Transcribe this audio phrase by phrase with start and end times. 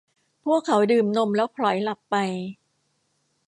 [0.45, 2.15] พวกเขาดื่มนมแล้วผล็อยหลับไป